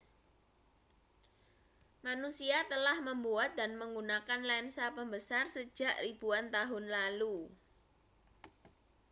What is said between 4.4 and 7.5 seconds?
lensa pembesar sejak ribuan tahun lalu